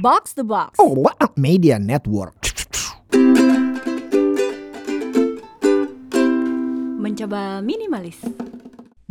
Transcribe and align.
Box 0.00 0.32
the 0.32 0.48
Box. 0.48 0.80
Oh, 0.80 0.96
what 0.96 1.12
a 1.20 1.28
media 1.36 1.76
network. 1.76 2.32
Mencoba 6.96 7.60
minimalis. 7.60 8.16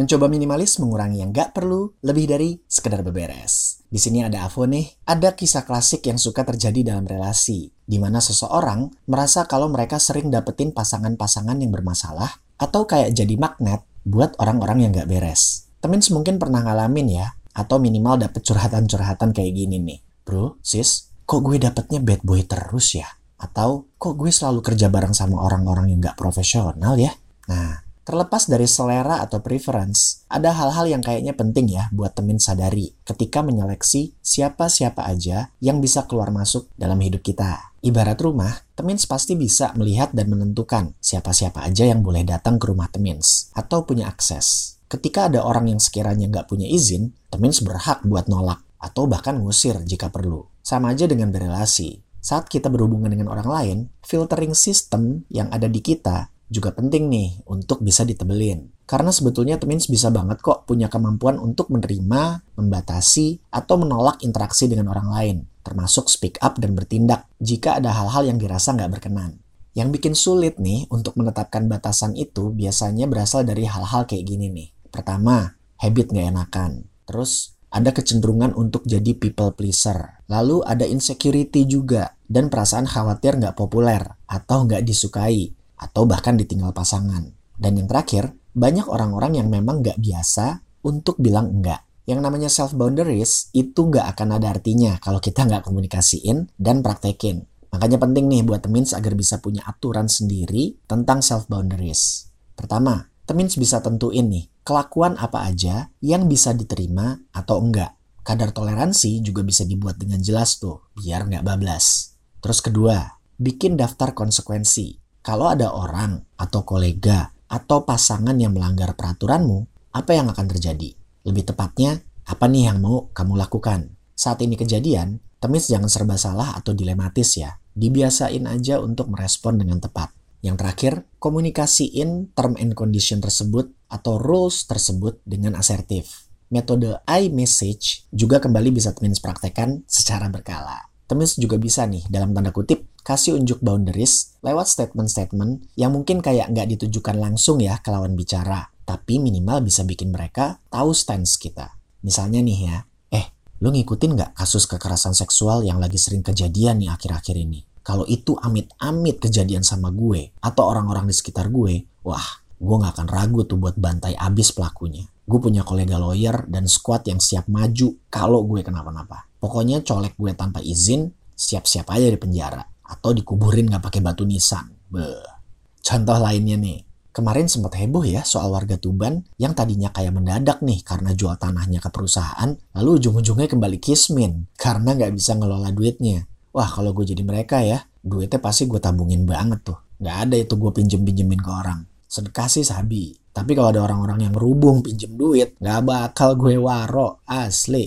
Mencoba 0.00 0.32
minimalis 0.32 0.80
mengurangi 0.80 1.20
yang 1.20 1.28
gak 1.28 1.52
perlu 1.52 1.92
lebih 2.00 2.24
dari 2.32 2.56
sekedar 2.64 3.04
beberes. 3.04 3.84
Di 3.84 4.00
sini 4.00 4.24
ada 4.24 4.48
Avo 4.48 4.64
nih, 4.64 5.04
ada 5.04 5.36
kisah 5.36 5.68
klasik 5.68 6.08
yang 6.08 6.16
suka 6.16 6.40
terjadi 6.48 6.96
dalam 6.96 7.04
relasi, 7.04 7.68
di 7.84 8.00
mana 8.00 8.24
seseorang 8.24 8.88
merasa 9.12 9.44
kalau 9.44 9.68
mereka 9.68 10.00
sering 10.00 10.32
dapetin 10.32 10.72
pasangan-pasangan 10.72 11.60
yang 11.60 11.68
bermasalah, 11.68 12.40
atau 12.56 12.88
kayak 12.88 13.12
jadi 13.12 13.36
magnet 13.36 13.84
buat 14.08 14.40
orang-orang 14.40 14.88
yang 14.88 14.96
gak 14.96 15.12
beres. 15.12 15.68
Temen 15.84 16.00
mungkin 16.00 16.40
pernah 16.40 16.64
ngalamin 16.64 17.12
ya, 17.12 17.36
atau 17.52 17.76
minimal 17.76 18.24
dapet 18.24 18.40
curhatan-curhatan 18.40 19.36
kayak 19.36 19.52
gini 19.52 19.76
nih. 19.84 20.07
Bro, 20.28 20.60
sis, 20.60 21.08
kok 21.24 21.40
gue 21.40 21.56
dapetnya 21.56 22.04
bad 22.04 22.20
boy 22.20 22.44
terus 22.44 23.00
ya? 23.00 23.08
Atau 23.40 23.88
kok 23.96 24.20
gue 24.20 24.28
selalu 24.28 24.60
kerja 24.60 24.92
bareng 24.92 25.16
sama 25.16 25.40
orang-orang 25.40 25.88
yang 25.88 26.04
gak 26.04 26.20
profesional 26.20 27.00
ya? 27.00 27.16
Nah, 27.48 27.88
Terlepas 28.08 28.48
dari 28.48 28.64
selera 28.64 29.20
atau 29.20 29.44
preference, 29.44 30.24
ada 30.32 30.56
hal-hal 30.56 30.88
yang 30.88 31.04
kayaknya 31.04 31.36
penting 31.36 31.68
ya 31.68 31.92
buat 31.92 32.16
temen 32.16 32.40
sadari 32.40 32.96
ketika 33.04 33.44
menyeleksi 33.44 34.16
siapa-siapa 34.24 35.04
aja 35.04 35.52
yang 35.60 35.84
bisa 35.84 36.08
keluar 36.08 36.32
masuk 36.32 36.72
dalam 36.80 36.96
hidup 37.04 37.20
kita. 37.20 37.76
Ibarat 37.84 38.16
rumah, 38.24 38.64
temins 38.72 39.04
pasti 39.04 39.36
bisa 39.36 39.76
melihat 39.76 40.16
dan 40.16 40.32
menentukan 40.32 40.96
siapa-siapa 41.04 41.60
aja 41.60 41.84
yang 41.84 42.00
boleh 42.00 42.24
datang 42.24 42.56
ke 42.56 42.72
rumah 42.72 42.88
temins 42.88 43.52
atau 43.52 43.84
punya 43.84 44.08
akses. 44.08 44.80
Ketika 44.88 45.28
ada 45.28 45.44
orang 45.44 45.68
yang 45.68 45.80
sekiranya 45.84 46.32
nggak 46.32 46.48
punya 46.48 46.64
izin, 46.64 47.12
temins 47.28 47.60
berhak 47.60 48.00
buat 48.08 48.24
nolak 48.24 48.64
atau 48.78 49.10
bahkan 49.10 49.38
ngusir 49.38 49.82
jika 49.84 50.08
perlu. 50.08 50.46
Sama 50.62 50.94
aja 50.94 51.04
dengan 51.04 51.34
berelasi. 51.34 52.02
Saat 52.18 52.50
kita 52.50 52.66
berhubungan 52.66 53.10
dengan 53.10 53.30
orang 53.30 53.48
lain, 53.48 53.78
filtering 54.02 54.54
system 54.54 55.28
yang 55.30 55.50
ada 55.54 55.70
di 55.70 55.78
kita 55.78 56.30
juga 56.48 56.72
penting 56.72 57.12
nih 57.12 57.44
untuk 57.46 57.84
bisa 57.84 58.02
ditebelin. 58.02 58.72
Karena 58.88 59.12
sebetulnya 59.12 59.60
Twins 59.60 59.84
bisa 59.84 60.08
banget 60.08 60.40
kok 60.40 60.64
punya 60.64 60.88
kemampuan 60.88 61.36
untuk 61.36 61.68
menerima, 61.68 62.40
membatasi, 62.56 63.52
atau 63.52 63.76
menolak 63.76 64.24
interaksi 64.24 64.64
dengan 64.64 64.88
orang 64.88 65.08
lain, 65.12 65.36
termasuk 65.60 66.08
speak 66.08 66.40
up 66.40 66.56
dan 66.56 66.72
bertindak 66.72 67.28
jika 67.36 67.76
ada 67.76 67.92
hal-hal 67.92 68.32
yang 68.32 68.40
dirasa 68.40 68.72
nggak 68.72 68.96
berkenan. 68.96 69.44
Yang 69.76 69.88
bikin 70.00 70.14
sulit 70.16 70.56
nih 70.56 70.88
untuk 70.88 71.20
menetapkan 71.20 71.68
batasan 71.68 72.16
itu 72.16 72.50
biasanya 72.50 73.04
berasal 73.04 73.44
dari 73.44 73.68
hal-hal 73.68 74.08
kayak 74.08 74.24
gini 74.24 74.48
nih. 74.48 74.68
Pertama, 74.88 75.52
habit 75.84 76.08
nggak 76.08 76.28
enakan. 76.32 76.88
Terus, 77.04 77.57
ada 77.68 77.92
kecenderungan 77.92 78.56
untuk 78.56 78.84
jadi 78.88 79.12
people 79.16 79.52
pleaser. 79.52 80.24
Lalu 80.28 80.64
ada 80.64 80.88
insecurity 80.88 81.68
juga 81.68 82.16
dan 82.24 82.48
perasaan 82.48 82.88
khawatir 82.88 83.36
nggak 83.36 83.56
populer 83.56 84.04
atau 84.28 84.64
nggak 84.64 84.84
disukai 84.84 85.52
atau 85.78 86.04
bahkan 86.04 86.34
ditinggal 86.34 86.74
pasangan. 86.74 87.30
Dan 87.58 87.78
yang 87.78 87.88
terakhir, 87.90 88.34
banyak 88.54 88.86
orang-orang 88.86 89.38
yang 89.38 89.48
memang 89.50 89.82
gak 89.82 89.98
biasa 89.98 90.62
untuk 90.86 91.18
bilang 91.18 91.50
enggak. 91.58 91.82
Yang 92.08 92.20
namanya 92.24 92.50
self 92.50 92.72
boundaries 92.74 93.52
itu 93.54 93.90
gak 93.90 94.16
akan 94.16 94.40
ada 94.40 94.54
artinya 94.54 94.96
kalau 94.98 95.22
kita 95.22 95.44
gak 95.44 95.66
komunikasiin 95.66 96.50
dan 96.58 96.82
praktekin. 96.82 97.46
Makanya 97.68 98.00
penting 98.00 98.32
nih 98.32 98.42
buat 98.42 98.64
temins 98.64 98.96
agar 98.96 99.12
bisa 99.12 99.38
punya 99.44 99.60
aturan 99.68 100.08
sendiri 100.08 100.80
tentang 100.88 101.20
self 101.20 101.46
boundaries. 101.46 102.32
Pertama, 102.56 103.06
temins 103.28 103.54
bisa 103.60 103.78
tentuin 103.84 104.24
nih 104.24 104.48
kelakuan 104.68 105.16
apa 105.16 105.48
aja 105.48 105.88
yang 106.04 106.28
bisa 106.28 106.52
diterima 106.52 107.16
atau 107.32 107.64
enggak. 107.64 107.96
Kadar 108.20 108.52
toleransi 108.52 109.24
juga 109.24 109.40
bisa 109.40 109.64
dibuat 109.64 109.96
dengan 109.96 110.20
jelas 110.20 110.60
tuh, 110.60 110.92
biar 110.92 111.24
nggak 111.24 111.40
bablas. 111.40 112.12
Terus 112.44 112.60
kedua, 112.60 113.00
bikin 113.40 113.80
daftar 113.80 114.12
konsekuensi 114.12 115.00
kalau 115.24 115.48
ada 115.48 115.72
orang 115.72 116.20
atau 116.36 116.64
kolega 116.68 117.32
atau 117.48 117.88
pasangan 117.88 118.36
yang 118.36 118.52
melanggar 118.52 118.92
peraturanmu, 118.92 119.92
apa 119.96 120.12
yang 120.12 120.28
akan 120.28 120.46
terjadi? 120.52 120.92
Lebih 121.24 121.48
tepatnya, 121.48 122.04
apa 122.28 122.44
nih 122.44 122.68
yang 122.68 122.84
mau 122.84 123.08
kamu 123.16 123.40
lakukan? 123.40 123.96
Saat 124.12 124.44
ini 124.44 124.60
kejadian, 124.60 125.20
temis 125.40 125.68
jangan 125.68 125.88
serba 125.88 126.20
salah 126.20 126.52
atau 126.56 126.76
dilematis 126.76 127.40
ya. 127.40 127.56
Dibiasain 127.72 128.44
aja 128.44 128.80
untuk 128.84 129.08
merespon 129.08 129.56
dengan 129.56 129.80
tepat. 129.80 130.12
Yang 130.40 130.56
terakhir, 130.60 130.92
komunikasiin 131.20 132.32
term 132.36 132.56
and 132.56 132.72
condition 132.76 133.20
tersebut 133.20 133.68
atau 133.88 134.20
rules 134.20 134.68
tersebut 134.68 135.20
dengan 135.24 135.56
asertif. 135.56 136.28
Metode 136.48 137.04
I-message 137.04 138.08
juga 138.08 138.40
kembali 138.40 138.72
bisa 138.72 138.96
temin 138.96 139.12
praktekkan 139.16 139.84
secara 139.84 140.32
berkala. 140.32 140.88
Temis 141.08 141.40
juga 141.40 141.56
bisa 141.56 141.88
nih, 141.88 142.04
dalam 142.08 142.36
tanda 142.36 142.52
kutip, 142.52 142.84
kasih 143.00 143.40
unjuk 143.40 143.64
boundaries 143.64 144.36
lewat 144.44 144.68
statement-statement 144.68 145.72
yang 145.80 145.96
mungkin 145.96 146.20
kayak 146.20 146.52
nggak 146.52 146.68
ditujukan 146.76 147.16
langsung 147.16 147.64
ya 147.64 147.80
ke 147.80 147.88
lawan 147.88 148.12
bicara, 148.12 148.68
tapi 148.84 149.16
minimal 149.16 149.64
bisa 149.64 149.88
bikin 149.88 150.12
mereka 150.12 150.60
tahu 150.68 150.92
stance 150.92 151.40
kita. 151.40 151.76
Misalnya 152.04 152.44
nih 152.44 152.58
ya, 152.60 152.76
eh, 153.12 153.26
lu 153.64 153.72
ngikutin 153.72 154.16
nggak 154.16 154.32
kasus 154.36 154.68
kekerasan 154.68 155.16
seksual 155.16 155.64
yang 155.64 155.80
lagi 155.80 155.96
sering 155.96 156.20
kejadian 156.20 156.84
nih 156.84 156.92
akhir-akhir 156.92 157.36
ini? 157.40 157.64
Kalau 157.80 158.04
itu 158.04 158.36
amit-amit 158.36 159.16
kejadian 159.16 159.64
sama 159.64 159.88
gue 159.88 160.36
atau 160.44 160.68
orang-orang 160.68 161.08
di 161.08 161.16
sekitar 161.16 161.48
gue, 161.48 161.88
wah, 162.04 162.44
gue 162.58 162.76
gak 162.82 162.98
akan 162.98 163.08
ragu 163.08 163.46
tuh 163.46 163.56
buat 163.58 163.78
bantai 163.78 164.18
abis 164.18 164.50
pelakunya. 164.50 165.06
Gue 165.24 165.38
punya 165.38 165.62
kolega 165.62 165.96
lawyer 165.96 166.44
dan 166.50 166.66
squad 166.66 167.06
yang 167.06 167.22
siap 167.22 167.46
maju 167.46 167.94
kalau 168.10 168.42
gue 168.44 168.66
kenapa-napa. 168.66 169.30
Pokoknya 169.38 169.86
colek 169.86 170.18
gue 170.18 170.34
tanpa 170.34 170.58
izin, 170.58 171.14
siap-siap 171.38 171.86
aja 171.94 172.10
di 172.10 172.18
penjara. 172.18 172.62
Atau 172.82 173.14
dikuburin 173.14 173.70
gak 173.70 173.86
pakai 173.86 174.00
batu 174.02 174.26
nisan. 174.26 174.74
Beuh. 174.90 175.38
Contoh 175.84 176.18
lainnya 176.18 176.58
nih, 176.58 176.82
kemarin 177.14 177.46
sempat 177.48 177.78
heboh 177.78 178.04
ya 178.04 178.26
soal 178.26 178.52
warga 178.52 178.76
Tuban 178.76 179.24
yang 179.40 179.56
tadinya 179.56 179.88
kayak 179.88 180.12
mendadak 180.12 180.60
nih 180.60 180.82
karena 180.84 181.16
jual 181.16 181.38
tanahnya 181.38 181.80
ke 181.80 181.88
perusahaan, 181.88 182.56
lalu 182.76 182.90
ujung-ujungnya 182.98 183.48
kembali 183.48 183.78
kismin 183.80 184.50
karena 184.58 184.92
nggak 184.98 185.14
bisa 185.14 185.38
ngelola 185.38 185.72
duitnya. 185.72 186.28
Wah 186.52 186.68
kalau 186.68 186.90
gue 186.96 187.08
jadi 187.08 187.22
mereka 187.22 187.62
ya, 187.62 187.84
duitnya 188.02 188.40
pasti 188.42 188.66
gue 188.66 188.80
tabungin 188.80 189.24
banget 189.28 189.64
tuh. 189.64 189.78
Nggak 190.00 190.16
ada 190.28 190.36
itu 190.40 190.54
gue 190.56 190.70
pinjem-pinjemin 190.72 191.40
ke 191.40 191.50
orang. 191.50 191.80
Sedekah 192.08 192.48
sih 192.48 192.64
sabi. 192.64 193.12
Tapi 193.12 193.52
kalau 193.52 193.70
ada 193.70 193.84
orang-orang 193.84 194.26
yang 194.26 194.34
rubung 194.34 194.80
pinjem 194.80 195.14
duit, 195.14 195.54
nggak 195.60 195.80
bakal 195.84 196.34
gue 196.34 196.56
waro, 196.56 197.22
asli. 197.28 197.86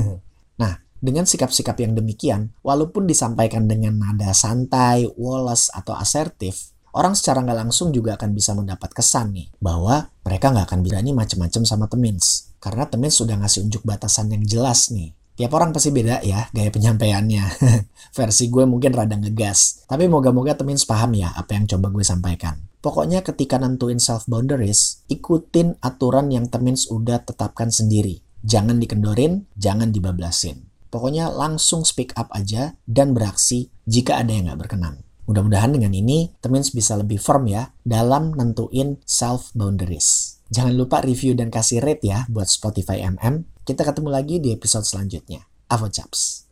nah, 0.62 0.72
dengan 0.96 1.28
sikap-sikap 1.28 1.76
yang 1.82 1.92
demikian, 1.92 2.54
walaupun 2.64 3.04
disampaikan 3.04 3.68
dengan 3.68 3.98
nada 3.98 4.32
santai, 4.32 5.04
woles, 5.18 5.68
atau 5.74 5.92
asertif, 5.92 6.72
orang 6.96 7.12
secara 7.12 7.44
nggak 7.44 7.68
langsung 7.68 7.92
juga 7.92 8.16
akan 8.16 8.32
bisa 8.32 8.56
mendapat 8.56 8.96
kesan 8.96 9.36
nih 9.36 9.52
bahwa 9.60 10.08
mereka 10.24 10.48
nggak 10.48 10.66
akan 10.72 10.80
berani 10.80 11.12
macem-macem 11.12 11.68
sama 11.68 11.90
temins 11.92 12.56
karena 12.56 12.88
temins 12.88 13.20
sudah 13.20 13.36
ngasih 13.36 13.68
unjuk 13.68 13.84
batasan 13.84 14.32
yang 14.32 14.42
jelas 14.48 14.88
nih. 14.88 15.12
Tiap 15.36 15.52
orang 15.52 15.76
pasti 15.76 15.92
beda 15.92 16.24
ya 16.24 16.48
gaya 16.48 16.72
penyampaiannya. 16.72 17.44
Versi 18.16 18.48
gue 18.48 18.64
mungkin 18.64 18.96
rada 18.96 19.20
ngegas, 19.20 19.84
tapi 19.84 20.08
moga-moga 20.08 20.56
temins 20.56 20.88
paham 20.88 21.12
ya 21.12 21.36
apa 21.36 21.52
yang 21.52 21.68
coba 21.68 21.92
gue 21.92 22.00
sampaikan. 22.00 22.56
Pokoknya 22.80 23.20
ketika 23.20 23.60
nentuin 23.60 24.00
self 24.00 24.24
boundaries, 24.24 25.04
ikutin 25.12 25.76
aturan 25.84 26.32
yang 26.32 26.48
temins 26.48 26.88
udah 26.88 27.20
tetapkan 27.20 27.68
sendiri. 27.68 28.24
Jangan 28.40 28.80
dikendorin, 28.80 29.44
jangan 29.60 29.92
dibablasin. 29.92 30.64
Pokoknya 30.88 31.28
langsung 31.28 31.84
speak 31.84 32.16
up 32.16 32.32
aja 32.32 32.72
dan 32.88 33.12
beraksi 33.12 33.68
jika 33.84 34.16
ada 34.16 34.32
yang 34.32 34.48
nggak 34.48 34.64
berkenan. 34.64 35.04
Mudah-mudahan 35.26 35.74
dengan 35.74 35.90
ini 35.92 36.30
Temins 36.38 36.70
bisa 36.70 36.94
lebih 36.94 37.18
firm 37.18 37.50
ya 37.50 37.74
dalam 37.82 38.32
nentuin 38.32 39.02
self 39.02 39.50
boundaries. 39.52 40.25
Jangan 40.46 40.74
lupa 40.78 41.02
review 41.02 41.34
dan 41.34 41.50
kasih 41.50 41.82
rate 41.82 42.06
ya 42.06 42.22
buat 42.30 42.46
Spotify 42.46 43.02
MM. 43.02 43.50
Kita 43.66 43.82
ketemu 43.82 44.08
lagi 44.14 44.38
di 44.38 44.54
episode 44.54 44.86
selanjutnya. 44.86 45.42
Avo 45.66 45.90
Chaps. 45.90 46.46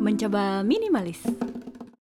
Mencoba 0.00 0.64
minimalis. 0.64 1.49